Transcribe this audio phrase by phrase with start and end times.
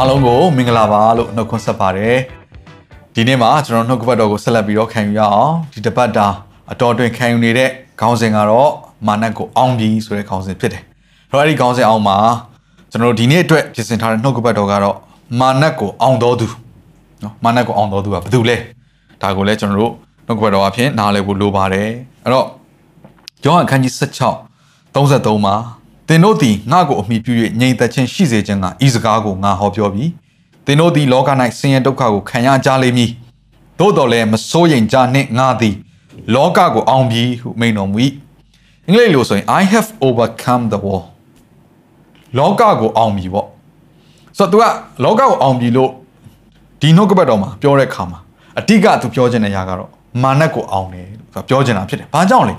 [0.00, 2.16] အားလုံးကိုမင်္ဂလာပါလို့နှုတ်ခွန်းဆက်ပါတယ်
[3.14, 6.26] ဒီနေ့မှာကျွန်တော်နှုတ်ကပတ်တော်ကိုဆက်လက်ပြီးတော့ခံယူရအောင်ဒီတပတ်တာ
[6.72, 7.70] အတော်တွင်ခံယူနေတဲ့
[8.00, 8.70] ခေါင်းစဉ်ကတော့
[9.06, 10.82] မာနက်ကိုအောင်ပြီဆိုတဲ့ခေါင်းစဉ်ဖြစ်တယ်
[11.30, 12.18] အဲ့တော့အဲ့ဒီခေါင်းစဉ်အောင်မှာ
[12.90, 14.96] ကျွန်တော်တို့ဒီနေ့အတွက်ပြင်ဆင်ထားတဲ့နှုတ်ကပတ်တော်ကတော့
[15.40, 16.46] မာနက်ကိုအောင်တော်သူ
[17.22, 18.56] နော်မာနက်ကိုအောင်တော်သူကဘာတူလဲ
[19.22, 19.92] ဒါကိုလည်းကျွန်တော်တို့
[20.26, 21.88] နှုတ်ကပတ်တော်အဖြစ်နားလည်ဖို့လိုပါတယ်
[22.24, 22.46] အဲ့တော့
[23.44, 25.54] ယောဟန်ခန်းကြီး16 33မှာ
[26.08, 30.04] သင်တို့သည်ငါ့ကိုအမိပြု၍ငြိမ်သက်ခြင်းရှိစေခြင်းကဤစကားကိုငါဟောပြောပြီ
[30.66, 33.10] သင်တို့သည်လောက၌ဆင်းရဲဒုက္ခကိုခံရကြလိမ့်မည်
[33.78, 35.74] သို့တော်လည်းမစိုးရိမ်ကြနှင့်ငါသည်
[36.34, 37.98] လောကကိုအောင်ပြီဟုမိန်တော်မူ၏
[38.86, 41.06] အင်္ဂလိပ်လိုဆိုရင် I have overcome the world
[42.38, 43.46] လောကကိုအောင်ပြီပေါ့
[44.38, 44.64] ဆိုတော့ तू က
[45.04, 45.90] လောကကိုအောင်ပြီလို့
[46.80, 48.18] ဒီနှုတ်ကပတ်တော်မှာပြောတဲ့ခါမှာ
[48.58, 49.90] အတိက तू ပြောချင်တဲ့အရာကတော့
[50.22, 52.54] မာနက်ကိုအောင်တယ်လို့ပြောချင်တာဖြစ်တယ်ဘာကြောင့်လဲ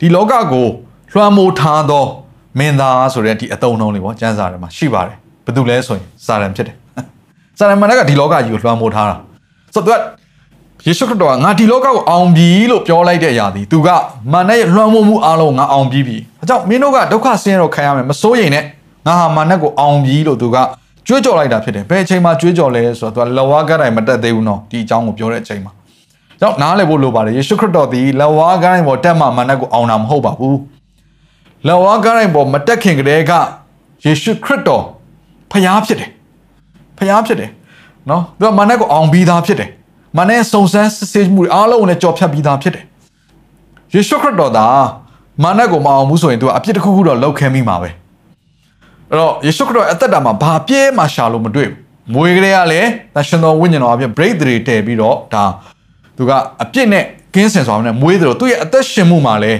[0.00, 0.66] ဒီလောကကို
[1.12, 2.04] လွှမ်းမိုးထားသော
[2.58, 5.16] မင်းသားဆိုတဲ့ဒီအတုံးနှုံးလေးပေါ့ကျမ်းစာထဲမှာရှိပါတယ်
[5.46, 6.76] ဘာတူလဲဆိုရင်စာရန်ဖြစ်တယ်
[7.58, 9.16] စာရန်မန်ကဒီလောကကြီးကိုလွှမ်းမိုးထားတာ
[9.74, 10.00] ဆိုတော့
[10.86, 13.88] ယေရှုခရစ်တော်ကငါဒီလောကကိုအောင်ပြီလို့ပြောလိုက်တဲ့အရာဒီသူက
[14.32, 18.64] မာနရဲ့လွှမ်းမိုးမှုအလုံးငါအောင်ပြီပြီအကြောင်းမင်းတို့ကဒုက္ခဆင်းရဲတော့ခံရမယ်မစိုးရိမ်နဲ့
[19.06, 20.56] ငါဟာမာနကိုအောင်ပြီလို့သူက
[21.06, 25.72] ကြွေးကြော်လိုက်တာဖြစ်တယ်ဘယ်အချိန်မှာကြွေးကြော်လဲဆိုတော့သူကလဝါကတိုင်းမတက်သေးဘူးနော်ဒီအကြောင်းကိုပြောတဲ့အချိန်မှာ
[26.40, 30.56] ကြောင့်နားလည်ဖို့လိုပါတယ်ယေရှုခရစ်တော်ဒီလဝါကတိုင်းပေါ်တက်မှမာနကိုအောင်တာမဟုတ်ပါဘူး
[31.68, 33.32] လဝါကိုင်းပေါ်မတက်ခင်ကတည်းက
[34.04, 34.84] ယေရှုခရစ်တော်
[35.50, 36.10] ဖျားဖြစ်တယ်
[36.98, 37.50] ဖျားဖြစ်တယ်
[38.10, 39.70] နော်သူကမာနကိုအောင်ပြီးသားဖြစ်တယ်
[40.16, 42.84] မာနရဲ့စုံစမ်းစစ်ဆေးမှုတွေအားလုံးကိုလည်းကြော်ဖြတ်ပြီးသားဖြစ်တယ်
[43.94, 44.66] ယေရှုခရစ်တော်သာ
[45.42, 47.90] မာနကိုမအောင်ဘူးဆိုရင်သူကအပြစ်တစ်ခုခုတော့လောက်ခဲမိမှာပဲ
[49.10, 51.78] အဲ့တော့ယေရှုခရစ်တော်အသက်တာမှာဘာပြဲမှရှာလို့မတွေ့ဘူး
[52.14, 55.44] မွေကလေးကလည်းသရှင်တော်ဝိညာဉ်တော်အပြင် break တွေတည်ပြီးတော့ဒါ
[56.16, 56.30] သူက
[56.62, 59.58] အပြစ်နဲ့ကင်းစင်စွာနဲ့မွေးတယ်လို့သူ့ရဲ့အသက်ရှင်မှုမှာလည်း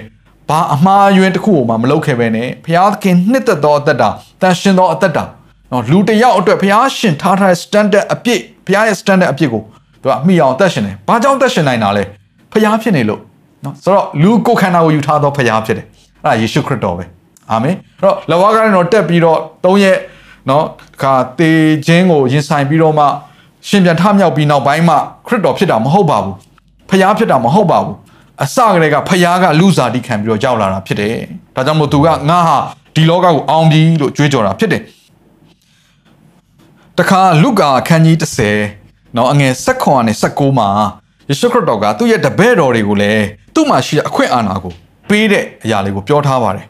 [0.48, 4.08] ဘာအမှားယွင်းတစ်ခုကိုမှမလုပ်ခဲ့ပဲနဲ့ဘုရားသခင်နှစ်သက်သောအသက်တာ
[4.42, 5.24] တန်ရှင်သောအသက်တာ
[5.72, 9.62] နော်လူတစ်ယောက်အတွက်ဘုရားရှင်ထားထားတဲ့ standard အပြည့်ဘုရားရဲ့ standard အပြည့်ကို
[10.02, 12.02] သူကမိအောင်အသက်ရှင်တယ်ဘာကြောင့်အသက်ရှင်နိုင်တာလဲ
[12.52, 13.20] ဘုရားဖြစ်နေလို့
[13.64, 15.86] နော်ဆိုတော့လူကိုယ်ခန္ဓာကိုယူထားသောဘုရားဖြစ်တယ်
[16.24, 17.04] အဲ့ဒါယေရှုခရစ်တော်ပဲ
[17.50, 19.98] အာမင်အဲ့တော့လဝါကနေတော့တက်ပြီးတော့သုံးရက်
[20.50, 20.64] နော်
[21.02, 21.50] ခါတေ
[21.86, 23.04] ခြင်းကိုရင်ဆိုင်ပြီးတော့မှ
[23.68, 26.34] ရှင်ပြန်ထမြောက်ပြီးနောက်ပိုင်းမှာခရစ်တော်ဖြစ်တာမဟုတ်ပါဘူး
[26.90, 27.94] ဖျားဖြစ်တာမဟုတ်ပါဘူး
[28.42, 31.16] အစကတည်းကဖျားကလူစားတိခံပြီးတော့ရောက်လာတာဖြစ်တယ်
[31.54, 32.56] ဒါကြောင့်မို့သူကငါဟာ
[32.94, 34.82] ဒီလောကကိုအောင်ပြီလို့ကြွေးကြော်တာဖြစ်တယ်
[36.98, 38.16] တခါလုကာအခန်းကြီး
[38.66, 40.68] 30နော်အငယ်16နဲ့19မှာ
[41.28, 43.24] ယေရှုခရစ်တော်ကသူ့ရဲ့တပည့်တော်တွေကိုလည်း
[43.54, 44.72] သူ့မှာရှိတဲ့အခွင့်အာဏာကို
[45.08, 46.66] ပေးတဲ့အရာလေးကိုပြောထားပါတယ်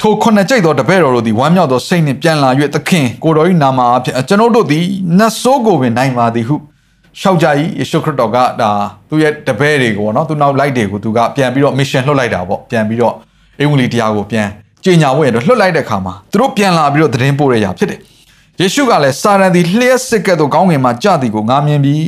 [0.00, 4.84] ထိုခုနှစ်ကြိတ်သောတပည့်တော်တို့သည်ဝမ်းမြောက်သောစိတ်နှင့်ပြန်လာ၍သခင်ကိုတော်၏နာမအဖြစ်ကျွန်ုပ်တို့သည်
[5.18, 6.56] နတ်ဆိုးကိုပင်နိုင်ပါသည်ဟု
[7.21, 7.47] ရှောက်ကြ၏
[7.79, 8.71] ယေရှုခရစ်တော်ကဒါ
[9.09, 13.15] သူ့ရဲ့တပည့်တွေကိုနော်သူနောက်လိုက်တွေကိုသူကပြန်ပြီးတော့ mission လွှတ်လိုက်တာပေါ့ပြန်ပြီးတော့
[13.59, 14.47] အင်္ဂလိပ်တရားကိုပြန်
[14.85, 17.99] ကြေညာဖို့ရတော့လွှတ်လိုက်တဲ့ခါမှာသူတို့ပြန်လာပြီးတော့သတင်းပို့ရရဖြစ်တယ်
[18.59, 22.03] ယေရှုကလည်းစာရန်သည်လျှက်စစ်ကဲ့သို့ကောင်းငင်မှာကြသည်ကိုငားမြင်ပြီး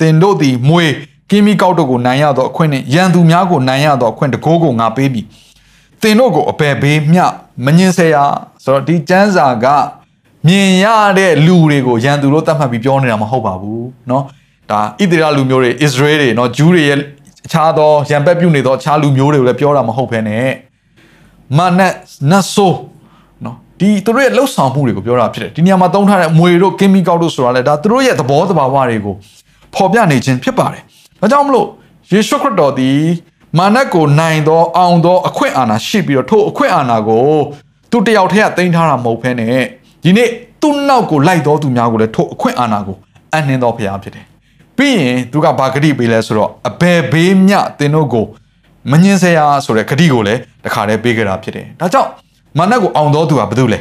[0.00, 0.84] သင်တို့သည်မွေ
[1.30, 5.26] ကင်းမီကောက်တို့ကိုနိုင်ရသောအခွင့်နှင့်ရန်သူများကိုနိုင်ရသောအခွင့်တကိုးကိုငါပေးပြီး
[6.02, 7.24] သင်တို့ကိုအပယ်ဘေးမျှ
[7.64, 8.24] မငင်ဆရာ
[8.64, 9.66] ဆိုတော့ဒီကျမ်းစာက
[10.46, 10.86] မြင်ရ
[11.18, 14.22] တဲ့လူတွေကိုရန်သူလို့သတ်မှတ်ပြီးပြောနေတာမဟုတ်ပါဘူးเนาะ
[14.71, 16.99] ဒါဣသရေလလူမျိုးတွေအစ္စရေးတွေနော်ဂျူးတွေရဲ့
[17.45, 20.47] အခြားသောရံပက်ပြုနေသောအခြားလူမျိုးတွေကိုလည်းပြောတာမဟုတ်ဘဲနဲ့
[21.57, 21.93] မာနတ်
[22.31, 22.77] နတ်ဆိုး
[23.45, 29.15] နော်ဒီသူတို့ရဲ့လှုပ်ဆောင်မှုတွေကိုပြောတာဖြစ်တယ်ဒီနေရာမှာသုံးထားတဲ့အမွေတို့ကင်မီကောက်တို့ဆိုတာလည်းဒါသူတို့ရဲ့သဘောတဘာဝတွေကို
[29.75, 30.81] ပေါ်ပြနေခြင်းဖြစ်ပါတယ်
[31.21, 31.67] ဒါကြောင့်မလို့
[32.11, 32.99] ယေရှုခရစ်တော်သည်
[33.57, 37.25] မာနတ်ကိုနိုင်သောအောင်သောအခွင့်အာဏာရှိပြီးတော့ထိုအခွင့်အာဏာကို
[37.91, 39.63] သူတယောက်တည်းကတင်ထားတာမဟုတ်ဘဲနဲ့
[40.03, 40.29] ဒီနေ့
[40.61, 42.97] သူ့နောက်ကိုလိုက်တော်သူများကိုလည်းထိုအခွင့်အာဏာကို
[43.35, 44.28] အနှင်းတော်ဖရားဖြစ်တယ်
[44.79, 48.25] ပြီးရင်သူကဘာဂတိပေးလဲဆိုတော့အဘယ်ဘေးမြသင်တို့ကို
[48.91, 52.09] မငင်းစရာဆိုတဲ့ဂတိကိုလည်းတခါတည်းပေးကြတာဖြစ်တယ်ဒါကြောင့်
[52.57, 53.79] မာနတ်ကိုအောင်တော်သူကဘာလို့လဲ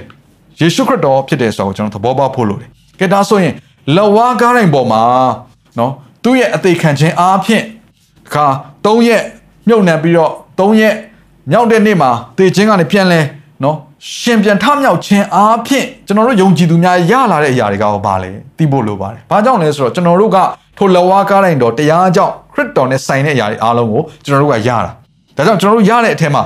[0.61, 2.69] ယေရှုခရစ်တော်ဖြစ်တယ်ဆိုတော့ကျွန်တော်သဘောပေါက်ဖို့လိုတယ်
[3.01, 3.55] ကဲဒါဆိုရင်
[3.97, 5.03] လဝါကားတိုင်းပေါ်မှာ
[5.79, 5.93] နော်
[6.25, 7.65] သူ့ရဲ့အသေးခံခြင်းအားဖြင့်
[8.27, 8.47] တခါ
[8.85, 9.23] ၃ရက်
[9.69, 10.95] မြုပ်နှံပြီးတော့၃ရက်
[11.51, 13.21] မြောက်တဲ့နေ့မှာတေခြင်းကနေပြန်လဲ
[13.65, 13.77] နော်
[14.19, 20.39] ရှင်ပြန်ထမြောက်ခြင်းအားဖြင့်ကျွန်တော်တို့ယုံကြည်သူများရလာတဲ့အရာတွေကဟောပါလေသိဖို့လိုပါတယ်။ဘာကြောင့်လဲဆိုတော့ကျွန်တော်တို့က
[20.79, 24.91] ထိုလဝါကားတိုင်းတော်တရားကြောင့်ခရစ်တော်နဲ့ဆိုင်တဲ့အရာတွေအားလုံးကိုကျွန်တော်တို့ကရတာ။
[25.37, 26.43] ဒါကြောင့်ကျွန်တော်တို့ရတဲ့အထက်မှာ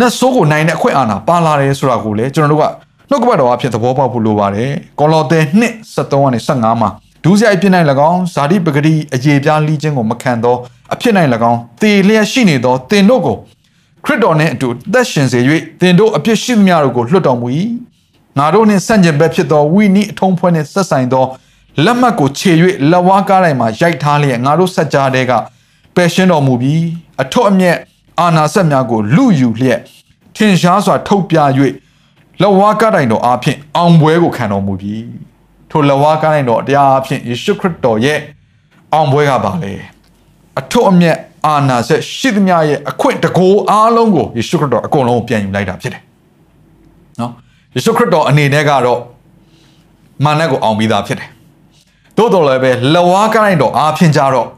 [0.00, 2.64] နတ်ဆိုးကိုနိုင်တဲ့အခွင့်အာဏာပါလာတယ်ဆိုတာကိုလည်းကျွန်တော်တို့က
[3.10, 4.70] နှုတ်ကပတ်တော်အဖြစ်သဘောပေါက်ဖို့လိုပါတယ်
[5.00, 6.88] ကောလောသဲ2:73ကနေ15မှာ
[7.24, 10.56] ဒုစရိုက်ဖြစ်နိုင်၎င်းဇာတိပဂတိအယေပြားလိခြင်းကိုမခံသော
[10.94, 13.36] အဖြစ်နိုင်၎င်းတေလျက်ရှိနေသောတင်တို့ကို
[14.04, 15.40] ခရစ်တော်နှင့်အတူသက်ရှင်စေ၍
[15.80, 17.48] တင်တို့အပြစ်ရှိသမျှတို့ကိုလွှတ်တော်မူ၏
[18.38, 21.24] ငါတို့နှင့်ဆန့်ကျင်ဘက်ဖြစ်သောဝိနည်းအထုံးဖွဲ့နှင့်ဆက်ဆိုင်သော
[21.82, 22.52] လက်မှတ်ကိုခြေ၍
[22.90, 25.32] လက်ဝါးကားတိုင်းမှာရိုက်ထားလျက်ငါတို့ဆက်ကြားတဲ့က
[25.94, 26.84] ပယ်ရှင်းတော်မူပြီး
[27.22, 27.76] အထွတ်အမြတ်
[28.20, 29.80] အာနာဆက်များကိုလူယူလျက်
[30.36, 31.38] ထင်ရှားစွာထုတ်ပြ၍
[32.40, 35.04] လက်ဝါးကားတိုင်းတော်အားဖြင့်အောင်ပွဲကိုခံတော်မူပြီး
[35.70, 38.18] ထိုလက်ဝါးကားတိုင်းတော်တရားအားဖြင့်ယေရှုခရစ်တော်ရဲ့
[38.92, 39.72] အောင်ပွဲကပါလေ
[40.60, 41.16] အထွတ်အမြတ်
[41.46, 46.02] အာနာဆက်ရှိသမျှရဲ့အခွင့်တကိုးအားလုံးကိုယေရှုခရစ်တော်အကုန်လုံးပြန်ယူလိုက်တာဖြစ်တယ်
[47.20, 47.32] နော်
[47.74, 49.00] ယေရှုခရစ်တော်အနေနဲ့ကတော့
[50.24, 51.28] မာနကိုအောင်ပြီးသားဖြစ်တယ်
[52.16, 54.48] သို့တော်လည်းပဲလက်ဝါးကားတိုင်းတော်အားဖြင့်ကြတော့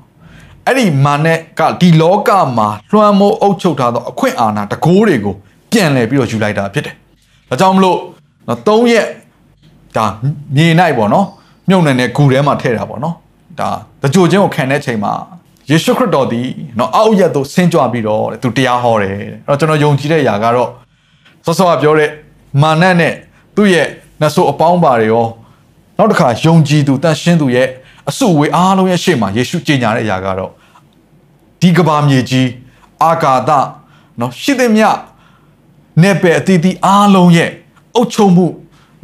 [0.66, 1.26] အဲ့ဒီမာန
[1.58, 5.34] ကဒီလောကမှာလွှမ်းမိုးအုပ်ချုပ်ထားသောအခွင့်အာဏာတကိုးတွေကို
[5.70, 6.94] ပြန်လှည့်ပြီးတော့ယူလိုက်တာဖြစ်တယ်။
[7.48, 7.98] ဒါကြောင့်မလို့
[8.48, 9.06] နော်၃ရက်
[9.96, 10.06] ဒါ
[10.56, 11.26] မြေနိုင်ပေါ့နော်
[11.68, 13.14] မြုပ်နေတဲ့ဂူထဲမှာထည့်တာပေါ့နော်
[13.60, 13.68] ဒါ
[14.02, 15.12] တကြိုချင်းကိုခံတဲ့ချိန်မှာ
[15.70, 16.40] ယေရှုခရစ်တော်ဒီ
[16.78, 20.70] နော်အောက်ရက်သို့ဆင်းကြွပြီးတော့သူတရားဟောတယ်အဲ့တော့ကျွန်တော်ယုံကြည်တဲ့ຢာကတော့
[21.44, 22.10] စောစောကပြောတဲ့
[22.62, 23.14] မာနနဲ့
[23.56, 23.86] သူ့ရဲ့
[24.20, 25.26] နှဆိုးအပေါင်းပါတွေရော
[25.98, 27.68] နောက်တစ်ခါယုံကြည်သူတန်ရှင်းသူရဲ့
[28.10, 30.50] အစုဝေးအားလုံးရဲ့ရှေ့မှာယေရှုကြီးညာတဲ့အရာကတော့
[31.60, 32.48] ဒီကဘာမြေကြီး
[33.02, 33.50] အာကာသ
[34.20, 34.88] နော်ရှိသမျှ
[36.02, 37.50] နေပယ်အတီးတီးအားလုံးရဲ့
[37.94, 38.46] အုပ်ချုပ်မှု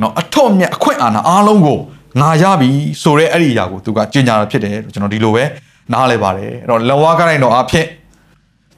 [0.00, 1.78] နော်အထွတ်မြတ်အခွင့်အာဏာအားလုံးကို
[2.20, 2.70] ငါရပြီ
[3.02, 5.44] ဆိုတဲ့အဲ့ဒီအရာကိုသူကကြီးညာတာဖြစ်တယ်ကျွန်တော်ဒီလိုပဲ
[5.92, 7.86] နားလဲပါတယ်အဲ့တော့လဝါကိုင်းတော်အဖြစ်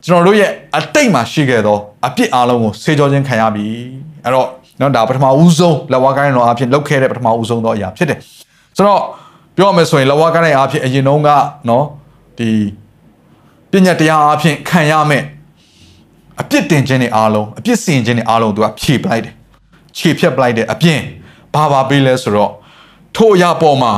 [0.07, 3.67] ကျွန်တော်တို့ရဲ့အတိတ်မှာရှိခဲ့သောအပြစ်အားလုံးကိုဆေးကြောခြင်းခံရပြီ
[4.25, 4.49] အဲ့တော့
[4.81, 8.19] နော်ဒါပထမဦးဆုံးလဝါကိုင်းတော်အဖြစ်လောက်ခဲ့တဲ့ပထမဦးဆုံးသောအရာဖြစ်တယ်
[8.77, 9.01] ဆိုတော့
[9.57, 11.29] ပြောရမယ်ဆိုရင်လဝါကိုင်းအဖြစ်အရင်တုန်းက
[11.69, 11.85] နော်
[12.39, 12.49] ဒီ
[13.71, 15.25] ပညာတရားအဖြစ်ခံရမယ်
[16.41, 19.35] အပြစ်တင်ခြင်းတွေအားလုံးအပြစ်စင်ခြင်းတွေအားလုံးသူကဖြေပလိုက်တယ်
[19.97, 21.01] ခြေဖြတ်ပလိုက်တယ်အပြင်
[21.55, 22.51] ဘာဘာပေးလဲဆိုတော့
[23.17, 23.93] ထိုအရာပေါ်မှာ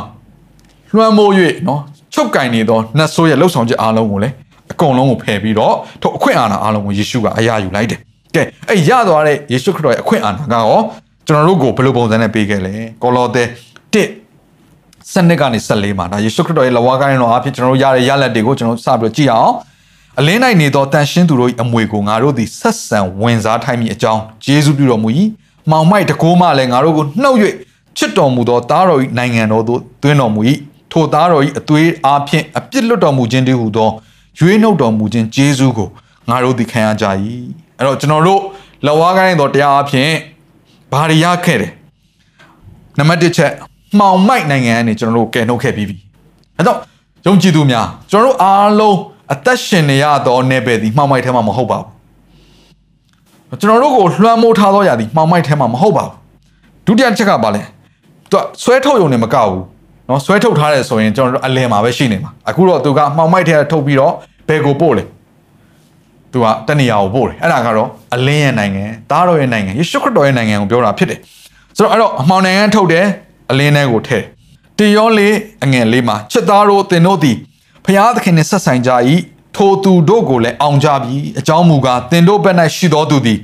[0.95, 1.33] လွှမ်းမိုး၍
[1.69, 1.81] နော်
[2.15, 4.35] ချုပ်ကင်နေသောနတ်ဆိုးရဲ့လှုပ်ဆောင်ချက်အားလုံးကိုလည်း
[4.73, 8.01] အကုန်လုံးကိုဖယ်ပြီးတော့ထိုအခွင့်အာဏာအားလုံးကိုယေရှုကအရာယူလိုက်တယ်
[8.37, 10.81] ကဲအဲ့ရသွားတဲ့ယေရှုခရစ်တော်ရဲ့အခွင့်အာဏာကရော
[11.27, 13.45] ကျွန်တော်တို့ကိုဘယ်လိုပုံစံနဲ့ပေးခဲ့လဲကောလောသဲ
[14.25, 19.53] 1စနစ်ကနေ14မှာဒါယေရှုခရစ်တော်ရဲ့လဝါကိုင်းတော်အဖြစ်ကျွန်တော်တို့ရတဲ့ရလက်တွေကိုကျွန်တော်စပြီးတော့ကြည့်အောင်
[20.19, 25.09] အလင်း၌နေသောတန်ရှင်းသူတို့၏အမွေကိုငါတို့သည်ဆက်ဆံဝင်စားထိုက်မိအကြောင်းယေရှုပြုတော်မူ၏
[25.71, 27.39] မောင်မိုက်တကိုးမှလည်းငါတို့ကိုနှုတ်၍
[27.99, 30.41] ချစ်တော်မူသောသားတော်၏နိုင်ငံတော်သို့သွင်းတော်မူ၏
[30.93, 33.91] ထိုသားတော်၏အသွေးအားဖြင့်အပြစ်လွတ်တော်မူခြင်းတည်းဟူသော
[34.39, 35.89] ရွေးနှုတ်တော်မူခြင်းဂျေဇုကို
[36.29, 37.07] ငါတို့သည်ခံရကြ၏
[37.79, 38.41] အဲ့တော့ကျွန်တော်တို့
[38.87, 40.11] လက်ဝါးကိုင်းတော်တရားအဖြစ်
[40.93, 41.73] ဘာတွေရခဲ့တယ်
[42.99, 43.53] နံပါတ်1ချက်
[43.99, 45.97] မှောင်မိုက်နိုင်ငံကနေကျွန်တော်တို့ကယ်နှုတ်ခဲ့ပြီးပြီ
[46.57, 46.79] အဲ့တော့
[47.27, 48.97] ယုံကြည်သူများကျွန်တော်တို့အားလုံး
[49.33, 56.15] အသက်ရှင်နေရတော့ ਨੇ ပဲဒီမှောင်မိုက်ထဲမှာမဟုတ်ပါဘူးကျွန်တော်တို့ကိုလွှမ်းမိုးထားသောຢာဒီမှောင်မိုက်ထဲမှာမဟုတ်ပါဘူး
[56.87, 57.63] ဒုတိယချက်ကပါလဲ
[58.31, 59.63] သူကဆွဲထုတ်ရုံနဲ့မကဘူး
[60.09, 64.13] နော်ဆွဲထုတ်ထားတယ်ဆိုရင်ကျွန်တော်တို့အလဲမှာပဲရှိနေမှာအခုတော့သူကမှောင်မိုက်ထဲထုတ်ပြီးတော့
[64.49, 65.05] ဘယ်ကိုပို့လဲ
[66.37, 71.19] သူကတနေရာကိုပို့တယ်အဲ့ဒါကတော့အလင်းရဲ့နိုင်ငံသားတော်ရဲ့နိုင်ငံယေရှုခရစ်တော်ရဲ့နိုင်ငံကိုပြောတာဖြစ်တယ်
[71.77, 73.07] ဆိုတော့အဲ့တော့အမှောင်နိုင်ငံထုတ်တယ်
[73.51, 74.25] အလင်းထဲကိုထည့်
[74.79, 75.35] တေယောလေး
[75.65, 77.37] အငယ်လေးမှာချစ်သားတို့သင်တို့သည်
[77.85, 78.91] ဖျားသခင်နှင့်ဆက်ဆိုင်ကြ၏
[79.57, 83.39] ထိုသူတို့ကိုလည်းအောင်ကြပြီအကြောင်းမူကားသင်တို့ဘက်၌ရှိသောသူသည်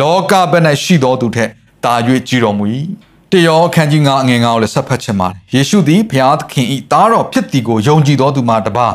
[0.00, 1.50] လောကဘက်၌ရှိသောသူထက်
[1.84, 1.94] တာ၍
[2.28, 2.64] ကြည်တော်မူ၏
[3.32, 8.88] တယောအခန်းကြီး9အငယ်9ကိုလည်းဆက်ဖတ်ချင်ပါတယ်ယေရှုသည်ဘုရားသခင်၏သားတော်ဖြစ်သည်ကိုယုံကြည်သောသူမှတပါ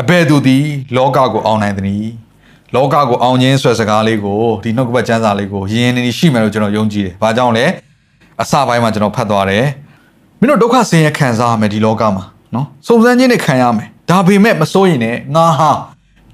[0.00, 0.64] အဘယ်သူသည်
[0.96, 2.27] လောကကိုအောင်နိုင်သနည်း
[2.74, 7.64] လောကကိုအောင်ခြင်းဆွဲစကားလေးကိုဒီနှုတ်ကပတ်ကျမ်းစာလေးကိုရင်းနေနေရှိမယ်လို့ကျွန်တော်ယုံကြည်တယ်။ဘာကြောင့်လဲ
[8.42, 9.64] အစပိုင်းမှာကျွန်တော်ဖတ်သွားတယ်။
[10.40, 15.70] မင်းတို့ဒုက္ခဆင်းရဲခံစားရမယ်ဒီလောကမှာနော်။စုံစမ်းခြင်းနဲ့ခံရမယ်။ဒါပေမဲ့မစိုးရင်လည်းငါဟာ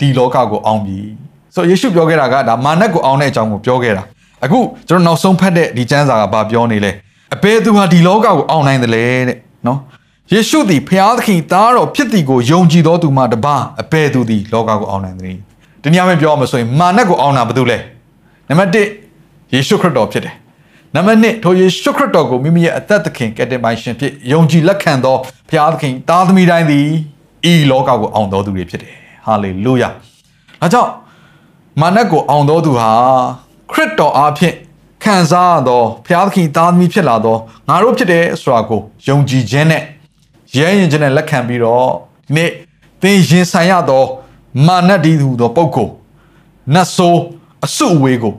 [0.00, 0.98] ဒီလောကကိုအောင်ပြီ။
[1.54, 4.02] ဆိုယေရှုပြောခဲ့တာကဒါမာနက်ကိုအောင်တဲ့အကြောင်းကိုပြောခဲ့တာ။
[4.44, 6.92] အခုကျွန်တော်နောက်ဆုံးဖတ်တဲ့ဒီကျမ်းစာကဘာပြောနေလဲ။
[7.34, 9.78] အဘယ်သူဟာဒီလောကကိုအောင်နိုင်တယ်လဲတဲ့နော်။
[10.32, 15.40] ယေရှုသည်ဖျားသခင်သားတော်ဖြစ်သည်ကိုယုံကြည်သောသူမှတပါအဘယ်သူသည်လောကကိုအောင်နိုင်သနည်း။
[15.84, 17.78] ဒီညမှာပြောရမှာဆိုရင်မာနကိုအောင်တာဘာလို့လဲ
[18.48, 18.70] နံပါတ်
[19.14, 20.34] 1ယေရှုခရစ်တော်ဖြစ်တယ်
[20.94, 25.16] နံပါတ်2ထိုယေရှုခရစ်တော်ကိုမိမိရဲ့အသက်သခင်ကယ်တင်ပိုင်ရှင်ဖြစ်ယုံကြည်လက်ခံသော
[25.48, 26.88] ဘုရားသခင်သားသမီးတိုင်းသည်
[27.50, 28.94] ဤလောကကိုအောင်တော်သူတွေဖြစ်တယ်
[29.26, 29.88] ဟာလေလုယာ
[30.62, 30.90] အဲကြောင့်
[31.80, 32.90] မာနကိုအောင်တော်သူဟာ
[33.72, 34.54] ခရစ်တော်အားဖြင့်
[35.04, 37.36] ခံစားရသောဘုရားသခင်သားသမီးဖြစ်လာသော
[37.68, 39.82] ငါတို့ဖြစ်တယ်ဆိုတာကိုယုံကြည်ခြင်းနဲ့
[40.56, 41.88] ရဲရင်ခြင်းနဲ့လက်ခံပြီးတော့
[42.26, 42.50] ဒီနေ့
[43.02, 44.04] သင်ရင်ဆိုင်ရသော
[44.66, 45.92] မာနတည်သူသောပုဂ္ဂိုလ်
[46.74, 47.20] နတ်ဆိုး
[47.64, 48.34] အစုအဝေးကို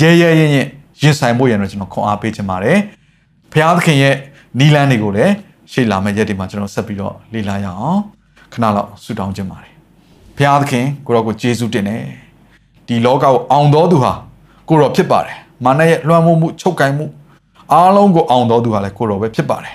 [0.00, 0.68] ရဲရဲရင်ရင်
[1.02, 2.78] ရင်ဆိုင်ဖို့ရတော့ကျွန်တော်ခွန်အားပေးချင်ပါတယ်။
[3.52, 4.14] ဘုရားသခင်ရဲ့
[4.58, 5.32] နီလန်းတွေကိုလည်း
[5.72, 8.00] ရှေ့လာမယ့်ရက်တွေမှာကျွန်တော်ဆက်ပြီးတော့လေ့လာရအောင်
[8.52, 9.72] ခဏလောက်ဆုတောင်းခြင်းပါတယ်။
[10.36, 12.02] ဘုရားသခင်ကိုရောကိုကျေးဇူးတင်တယ်။
[12.86, 14.12] ဒီလောကကိုအောင်တော်သူဟာ
[14.68, 17.06] ကိုရောဖြစ်ပါတယ်။မာနရဲ့လွှမ်းမိုးမှုချုပ်ကိုင်မှု
[17.72, 19.74] အားလုံးကိုအောင်တော်သူဟာလည်းကိုတော်ပဲဖြစ်ပါတယ်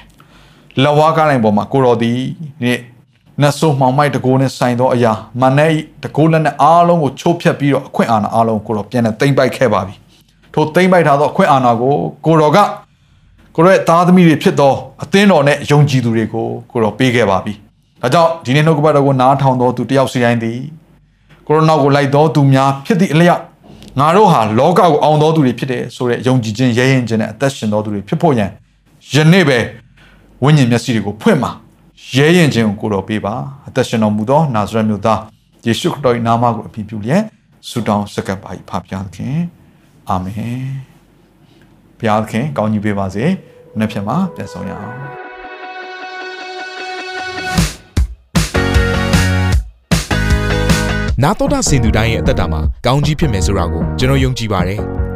[0.83, 2.17] လဝါကားလိုင်းပေါ်မှာကိုတော်သည်
[2.61, 2.98] ဒီန
[3.47, 5.71] တ်ဆိုးမှောင်မိုက်တကိုးနဲ့ဆိုင်သောအရာမနဲ့
[6.03, 9.95] တကိုးလက်နဲ့အားလုံးကိုချိုးဖျက်ပြီးတော့အခွင့်အာဏာအားလုံးကိုတော်ပြန်နဲ့သိမ့်ပိုက်ခဲ့ပါပြီ
[10.53, 12.57] ထိုသိမ့်ပိုက်ထားသောအခွင့်အာဏာကိုကိုတော်က
[13.55, 17.53] ကိုရောရဲ့သားသမီးတွေဖြစ်သောအသင်းတော်နဲ့ယုံကြည်သူတွေကိုကိုတော်ပေးခဲ့ပါပြီ
[18.01, 20.59] ဒါကြောင့်ဒီနေ့နှုတ်ကပတ်တော်ကိုနားထောင်တော်သူတယောက်စီတိုင်းသည်
[21.47, 23.41] ကိုရိုနာကိုလိုက်တော်သူများဖြစ်သည့်အလျောက်
[23.99, 28.49] ငါတို့ဟာလောကကိုအောင်တော်သူတွေဖြစ်တယ်ဆိုတဲ့ယုံကြည်ခြင်းရဲရင်ခြင်းနဲ့အသက်ရှင်တော်သူတွေဖြစ်ဖို့ရန်
[29.13, 29.59] ယနေ့ပဲ
[30.43, 31.51] ဝိညာဉ်မျက်စိတွေကိုဖွင့်ပါ
[32.07, 33.35] ရဲရင်ခြင်းကိုကိုတော်ပေးပါ
[33.67, 35.19] အသက်ရှင်တော်မူသောနာဇရက်မြို့သား
[35.65, 37.23] ယေရှုခရစ်တော်၏နာမကိုအပြည့်ပြုလျက်
[37.69, 38.83] ဆုတောင်းစက္ကပ်ပါ၏ဖပါသ
[39.15, 39.37] ခင်
[40.09, 40.63] အာမင်
[41.97, 43.25] ဘုရားသခင်ကောင်းကြီးပေးပါစေ
[43.79, 44.95] နေ့ဖြစ်မှာပြန်ဆောင်ရအောင်
[51.23, 54.81] နာတော်တာစင်သူတိုင်းရဲ့အသက်တာမှာကောင်းကြီးဖြစ်မယ်ဆိုတာကိုကျွန်တော်ယုံကြည်ပါတယ်။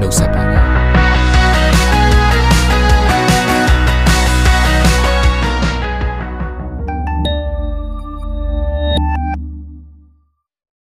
[0.00, 0.77] နှုတ်ဆက်ပါတယ်